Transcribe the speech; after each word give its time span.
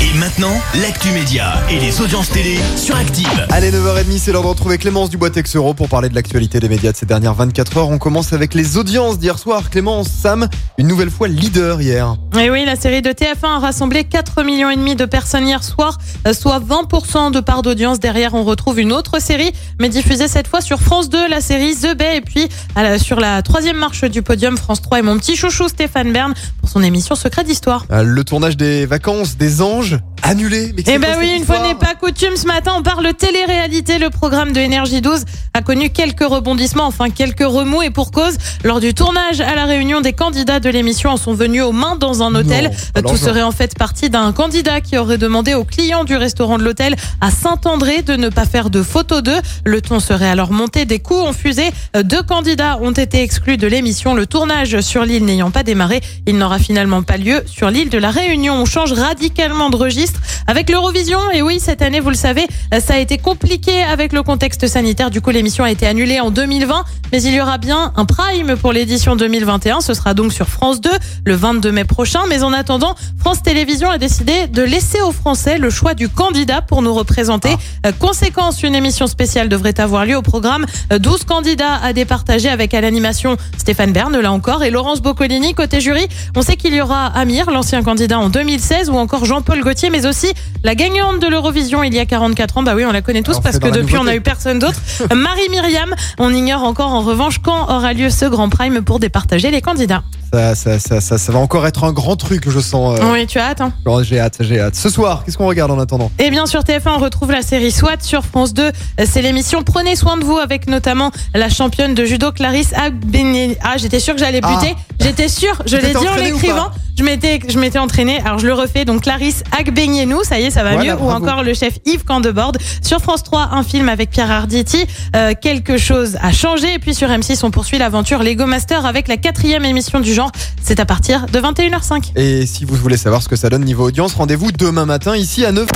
Et 0.00 0.16
maintenant, 0.18 0.52
l'actu 0.80 1.10
média 1.10 1.54
et 1.70 1.78
les 1.78 2.00
audiences 2.00 2.30
télé 2.30 2.58
sur 2.76 2.96
Active. 2.96 3.28
Allez, 3.50 3.70
9h30, 3.70 4.18
c'est 4.18 4.32
l'heure 4.32 4.42
de 4.42 4.48
retrouver 4.48 4.78
Clémence 4.78 5.10
Dubois-Texero 5.10 5.74
pour 5.74 5.88
parler 5.88 6.08
de 6.08 6.14
l'actualité 6.14 6.60
des 6.60 6.68
médias 6.68 6.92
de 6.92 6.96
ces 6.96 7.06
dernières 7.06 7.34
24 7.34 7.76
heures. 7.78 7.88
On 7.90 7.98
commence 7.98 8.32
avec 8.32 8.54
les 8.54 8.76
audiences 8.76 9.18
d'hier 9.18 9.38
soir. 9.38 9.70
Clémence, 9.70 10.08
Sam, 10.08 10.48
une 10.78 10.86
nouvelle 10.86 11.10
fois 11.10 11.28
leader 11.28 11.80
hier. 11.80 12.16
Et 12.40 12.50
oui, 12.50 12.64
la 12.64 12.76
série 12.76 13.02
de 13.02 13.10
TF1 13.10 13.56
a 13.56 13.58
rassemblé 13.58 14.04
4 14.04 14.42
millions 14.44 14.70
et 14.70 14.76
demi 14.76 14.94
de 14.96 15.04
personnes 15.04 15.46
hier 15.46 15.62
soir, 15.64 15.98
euh, 16.26 16.32
soit 16.32 16.60
20% 16.60 17.30
de 17.30 17.40
part 17.40 17.62
d'audience. 17.62 18.00
Derrière, 18.00 18.34
on 18.34 18.44
retrouve 18.44 18.78
une 18.80 18.92
autre 18.92 19.20
série, 19.20 19.52
mais 19.80 19.88
diffusée 19.88 20.28
cette 20.28 20.48
fois 20.48 20.60
sur 20.60 20.80
France 20.80 21.08
2, 21.10 21.28
la 21.28 21.40
série 21.40 21.74
The 21.76 21.96
Bay. 21.96 22.16
Et 22.18 22.20
puis, 22.20 22.48
à 22.76 22.82
la- 22.82 22.98
sur 22.98 23.20
la 23.20 23.42
troisième 23.42 23.76
marche 23.76 24.04
du 24.04 24.22
podium, 24.22 24.56
France 24.56 24.80
3 24.82 25.00
et 25.00 25.02
mon 25.02 25.18
petit 25.18 25.36
chouchou 25.36 25.68
Stéphane 25.68 26.12
Bern 26.12 26.34
pour 26.60 26.68
son 26.68 26.82
émission 26.82 27.14
Secret 27.14 27.44
d'Histoire. 27.44 27.86
Euh, 27.90 28.02
Le 28.02 28.24
tournage 28.24 28.56
des 28.56 28.86
vacances 28.86 29.36
des 29.36 29.62
anges 29.62 29.81
étrange 29.82 30.11
annulé. 30.22 30.72
Mais 30.76 30.82
Eh 30.86 30.98
ben 30.98 31.16
oui, 31.18 31.34
une 31.36 31.44
fois 31.44 31.60
n'est 31.66 31.74
pas 31.74 31.94
coutume, 31.94 32.36
ce 32.36 32.46
matin 32.46 32.72
on 32.78 32.82
parle 32.82 33.12
télé-réalité. 33.14 33.98
Le 33.98 34.10
programme 34.10 34.52
de 34.52 34.60
Énergie 34.60 35.00
12 35.00 35.24
a 35.54 35.62
connu 35.62 35.90
quelques 35.90 36.22
rebondissements, 36.24 36.86
enfin 36.86 37.10
quelques 37.10 37.40
remous 37.44 37.82
et 37.82 37.90
pour 37.90 38.10
cause. 38.10 38.36
Lors 38.64 38.80
du 38.80 38.94
tournage 38.94 39.40
à 39.40 39.54
la 39.54 39.64
réunion, 39.64 40.00
des 40.00 40.12
candidats 40.12 40.60
de 40.60 40.70
l'émission 40.70 41.10
en 41.10 41.16
sont 41.16 41.34
venus 41.34 41.62
aux 41.62 41.72
mains 41.72 41.96
dans 41.96 42.22
un 42.22 42.34
hôtel. 42.34 42.64
Non, 42.64 42.70
alors 42.94 43.12
Tout 43.12 43.18
serait 43.18 43.42
en 43.42 43.52
fait 43.52 43.76
parti 43.76 44.10
d'un 44.10 44.32
candidat 44.32 44.80
qui 44.80 44.96
aurait 44.96 45.18
demandé 45.18 45.54
aux 45.54 45.64
clients 45.64 46.04
du 46.04 46.16
restaurant 46.16 46.58
de 46.58 46.64
l'hôtel 46.64 46.96
à 47.20 47.30
Saint-André 47.30 48.02
de 48.02 48.14
ne 48.14 48.28
pas 48.28 48.46
faire 48.46 48.70
de 48.70 48.82
photos 48.82 49.22
d'eux. 49.22 49.40
Le 49.64 49.80
ton 49.80 50.00
serait 50.00 50.28
alors 50.28 50.52
monté, 50.52 50.84
des 50.84 51.00
coups 51.00 51.20
ont 51.20 51.32
fusé. 51.32 51.70
Deux 52.02 52.22
candidats 52.22 52.78
ont 52.80 52.92
été 52.92 53.22
exclus 53.22 53.56
de 53.56 53.66
l'émission. 53.66 54.14
Le 54.14 54.26
tournage 54.26 54.80
sur 54.80 55.04
l'île 55.04 55.24
n'ayant 55.24 55.50
pas 55.50 55.62
démarré, 55.62 56.00
il 56.26 56.36
n'aura 56.38 56.58
finalement 56.58 57.02
pas 57.02 57.16
lieu 57.16 57.42
sur 57.46 57.70
l'île 57.70 57.90
de 57.90 57.98
la 57.98 58.10
Réunion. 58.10 58.54
On 58.54 58.64
change 58.64 58.92
radicalement 58.92 59.70
de 59.70 59.76
registre 59.76 60.11
avec 60.46 60.70
l'Eurovision. 60.70 61.18
Et 61.32 61.42
oui, 61.42 61.60
cette 61.60 61.82
année, 61.82 62.00
vous 62.00 62.10
le 62.10 62.16
savez, 62.16 62.46
ça 62.80 62.94
a 62.94 62.98
été 62.98 63.18
compliqué 63.18 63.82
avec 63.82 64.12
le 64.12 64.22
contexte 64.22 64.66
sanitaire. 64.66 65.10
Du 65.10 65.20
coup, 65.20 65.30
l'émission 65.30 65.64
a 65.64 65.70
été 65.70 65.86
annulée 65.86 66.20
en 66.20 66.30
2020, 66.30 66.84
mais 67.12 67.22
il 67.22 67.34
y 67.34 67.40
aura 67.40 67.58
bien 67.58 67.92
un 67.96 68.04
prime 68.04 68.56
pour 68.56 68.72
l'édition 68.72 69.16
2021. 69.16 69.80
Ce 69.80 69.94
sera 69.94 70.14
donc 70.14 70.32
sur 70.32 70.48
France 70.48 70.80
2 70.80 70.90
le 71.24 71.34
22 71.34 71.72
mai 71.72 71.84
prochain. 71.84 72.20
Mais 72.28 72.42
en 72.42 72.52
attendant, 72.52 72.94
France 73.18 73.42
Télévisions 73.42 73.90
a 73.90 73.98
décidé 73.98 74.46
de 74.46 74.62
laisser 74.62 75.00
aux 75.00 75.12
Français 75.12 75.58
le 75.58 75.70
choix 75.70 75.94
du 75.94 76.08
candidat 76.08 76.62
pour 76.62 76.82
nous 76.82 76.94
représenter. 76.94 77.54
Euh, 77.86 77.92
Conséquence, 77.98 78.62
une 78.62 78.74
émission 78.74 79.06
spéciale 79.06 79.48
devrait 79.48 79.78
avoir 79.80 80.04
lieu 80.06 80.16
au 80.16 80.22
programme. 80.22 80.66
Euh, 80.92 80.98
12 80.98 81.24
candidats 81.24 81.76
à 81.82 81.92
départager 81.92 82.48
avec 82.48 82.74
à 82.74 82.80
l'animation 82.80 83.36
Stéphane 83.58 83.92
Bern, 83.92 84.16
là 84.16 84.32
encore, 84.32 84.62
et 84.62 84.70
Laurence 84.70 85.00
Boccolini. 85.00 85.54
Côté 85.54 85.80
jury, 85.80 86.06
on 86.36 86.42
sait 86.42 86.56
qu'il 86.56 86.74
y 86.74 86.80
aura 86.80 87.06
Amir, 87.06 87.50
l'ancien 87.50 87.82
candidat 87.82 88.18
en 88.18 88.28
2016, 88.28 88.90
ou 88.90 88.94
encore 88.94 89.24
Jean-Paul 89.24 89.60
Gaultier, 89.60 89.90
mais 89.90 90.01
aussi 90.06 90.32
la 90.64 90.74
gagnante 90.74 91.20
de 91.20 91.26
l'Eurovision 91.26 91.82
il 91.82 91.94
y 91.94 91.98
a 91.98 92.06
44 92.06 92.58
ans. 92.58 92.62
Bah 92.62 92.74
oui, 92.76 92.84
on 92.84 92.92
la 92.92 93.02
connaît 93.02 93.22
tous 93.22 93.32
Alors, 93.32 93.42
parce 93.42 93.58
que 93.58 93.68
depuis, 93.68 93.96
on 93.96 94.00
a 94.00 94.02
nouveauté. 94.02 94.16
eu 94.16 94.20
personne 94.20 94.58
d'autre. 94.58 94.78
Marie 95.14 95.48
Myriam, 95.50 95.94
on 96.18 96.32
ignore 96.32 96.62
encore 96.64 96.92
en 96.92 97.00
revanche 97.02 97.38
quand 97.38 97.68
aura 97.68 97.92
lieu 97.92 98.10
ce 98.10 98.24
grand 98.26 98.48
prime 98.48 98.82
pour 98.82 98.98
départager 98.98 99.50
les 99.50 99.60
candidats. 99.60 100.02
ça, 100.32 100.54
ça, 100.54 100.78
ça, 100.78 101.00
ça, 101.00 101.18
ça 101.18 101.32
va 101.32 101.38
encore 101.38 101.66
être 101.66 101.84
un 101.84 101.92
grand 101.92 102.16
truc, 102.16 102.48
je 102.48 102.60
sens. 102.60 102.98
euh. 103.00 103.12
Oui, 103.12 103.26
tu 103.26 103.38
as 103.38 103.46
hâte, 103.50 103.60
hein 103.60 103.72
Oh, 103.84 104.02
J'ai 104.02 104.20
hâte, 104.20 104.36
j'ai 104.40 104.60
hâte. 104.60 104.74
Ce 104.76 104.88
soir, 104.88 105.22
qu'est-ce 105.24 105.36
qu'on 105.38 105.46
regarde 105.48 105.70
en 105.70 105.78
attendant? 105.78 106.10
Et 106.18 106.30
bien 106.30 106.46
sur 106.46 106.60
TF1, 106.60 106.90
on 106.96 106.98
retrouve 106.98 107.30
la 107.32 107.42
série 107.42 107.70
SWAT 107.72 107.96
sur 108.00 108.24
France 108.24 108.54
2. 108.54 108.70
C'est 109.04 109.22
l'émission 109.22 109.62
Prenez 109.62 109.96
soin 109.96 110.16
de 110.16 110.24
vous 110.24 110.38
avec 110.38 110.68
notamment 110.68 111.10
la 111.34 111.48
championne 111.48 111.94
de 111.94 112.04
judo 112.04 112.30
Clarisse 112.32 112.72
Agbenienou. 112.74 113.54
Ah, 113.62 113.74
j'étais 113.76 114.00
sûre 114.00 114.14
que 114.14 114.20
j'allais 114.20 114.40
Ah. 114.42 114.56
buter. 114.60 114.74
J'étais 115.00 115.28
sûre, 115.28 115.60
je 115.66 115.76
l'ai 115.76 115.90
dit 115.90 116.08
en 116.08 116.14
l'écrivant. 116.16 116.70
Je 116.98 117.04
m'étais, 117.04 117.40
je 117.48 117.58
m'étais 117.58 117.78
entraînée. 117.78 118.20
Alors 118.24 118.38
je 118.38 118.46
le 118.46 118.52
refais. 118.52 118.84
Donc 118.84 119.02
Clarisse 119.02 119.42
Agbenienou, 119.58 120.22
ça 120.24 120.38
y 120.38 120.44
est, 120.44 120.50
ça 120.50 120.62
va 120.62 120.74
Voilà, 120.74 120.94
mieux? 120.94 121.02
Ou 121.02 121.10
encore 121.10 121.42
le 121.42 121.54
chef 121.54 121.78
Yves 121.86 122.04
Candebord. 122.04 122.52
Sur 122.82 123.00
France 123.00 123.22
3, 123.22 123.50
un 123.52 123.62
film 123.62 123.88
avec 123.88 124.10
Pierre 124.10 124.30
Arditi. 124.30 124.84
Euh, 125.16 125.32
quelque 125.40 125.78
chose 125.78 126.16
a 126.20 126.32
changé. 126.32 126.74
Et 126.74 126.78
puis 126.78 126.94
sur 126.94 127.08
M6, 127.08 127.40
on 127.44 127.50
poursuit 127.50 127.78
l'aventure 127.78 128.22
Lego 128.22 128.46
Master 128.46 128.86
avec 128.86 129.08
la 129.08 129.16
quatrième 129.16 129.64
émission 129.64 130.00
du 130.00 130.12
genre. 130.12 130.30
C'est 130.62 130.80
à 130.80 130.84
partir 130.84 131.26
de 131.26 131.38
21h05. 131.40 132.12
Et 132.16 132.46
si 132.46 132.64
vous 132.64 132.76
voulez 132.76 132.96
savoir 132.96 133.22
ce 133.22 133.28
que 133.28 133.36
ça 133.36 133.48
donne 133.48 133.64
niveau 133.64 133.86
audience, 133.88 134.14
rendez-vous 134.14 134.52
demain 134.52 134.84
matin 134.86 135.16
ici 135.16 135.44
à 135.44 135.52
9. 135.52 135.66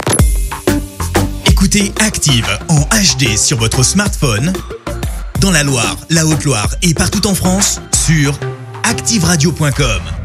Écoutez 1.48 1.92
Active 2.00 2.46
en 2.68 2.80
HD 2.80 3.36
sur 3.36 3.58
votre 3.58 3.82
smartphone, 3.82 4.52
dans 5.40 5.50
la 5.50 5.62
Loire, 5.62 5.96
la 6.10 6.26
Haute-Loire 6.26 6.68
et 6.82 6.92
partout 6.94 7.26
en 7.26 7.34
France, 7.34 7.80
sur 8.06 8.38
activeradio.com. 8.84 10.15